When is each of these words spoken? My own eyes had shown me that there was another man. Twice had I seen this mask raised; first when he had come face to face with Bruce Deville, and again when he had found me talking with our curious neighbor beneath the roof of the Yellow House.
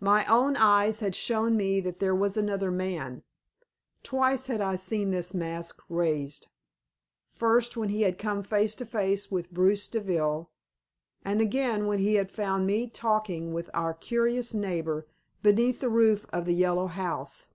My 0.00 0.24
own 0.24 0.56
eyes 0.56 1.00
had 1.00 1.14
shown 1.14 1.54
me 1.54 1.78
that 1.80 1.98
there 1.98 2.14
was 2.14 2.38
another 2.38 2.70
man. 2.70 3.22
Twice 4.02 4.46
had 4.46 4.62
I 4.62 4.76
seen 4.76 5.10
this 5.10 5.34
mask 5.34 5.82
raised; 5.90 6.46
first 7.28 7.76
when 7.76 7.90
he 7.90 8.00
had 8.00 8.16
come 8.18 8.42
face 8.42 8.74
to 8.76 8.86
face 8.86 9.30
with 9.30 9.52
Bruce 9.52 9.86
Deville, 9.86 10.50
and 11.22 11.42
again 11.42 11.86
when 11.86 11.98
he 11.98 12.14
had 12.14 12.30
found 12.30 12.66
me 12.66 12.88
talking 12.88 13.52
with 13.52 13.68
our 13.74 13.92
curious 13.92 14.54
neighbor 14.54 15.06
beneath 15.42 15.80
the 15.80 15.90
roof 15.90 16.24
of 16.32 16.46
the 16.46 16.54
Yellow 16.54 16.86
House. 16.86 17.48